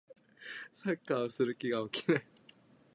[0.73, 2.25] サッカーをする気が起きない